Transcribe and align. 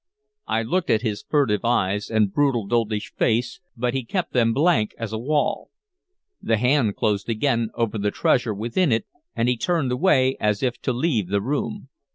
I 0.47 0.63
looked 0.63 0.89
at 0.89 1.03
his 1.03 1.21
furtive 1.21 1.63
eyes 1.63 2.09
and 2.09 2.33
brutal, 2.33 2.65
doltish 2.65 3.13
face, 3.13 3.59
but 3.77 3.93
he 3.93 4.03
kept 4.03 4.33
them 4.33 4.51
blank 4.51 4.95
as 4.97 5.13
a 5.13 5.19
wall. 5.19 5.69
The 6.41 6.57
hand 6.57 6.95
closed 6.95 7.29
again 7.29 7.69
over 7.75 7.99
the 7.99 8.09
treasure 8.09 8.55
within 8.55 8.91
it, 8.91 9.05
and 9.35 9.47
he 9.47 9.57
turned 9.57 9.91
away 9.91 10.37
as 10.39 10.63
if 10.63 10.81
to 10.81 10.91
leave 10.91 11.27
the 11.27 11.39
room. 11.39 11.89